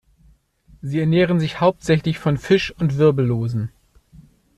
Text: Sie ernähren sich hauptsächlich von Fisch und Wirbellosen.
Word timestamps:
Sie 0.81 0.99
ernähren 0.99 1.39
sich 1.39 1.61
hauptsächlich 1.61 2.17
von 2.17 2.39
Fisch 2.39 2.71
und 2.75 2.97
Wirbellosen. 2.97 3.69